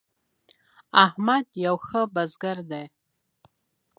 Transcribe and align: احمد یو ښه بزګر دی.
احمد 1.05 1.45
یو 1.65 1.75
ښه 1.85 2.01
بزګر 2.13 2.57
دی. 2.71 2.83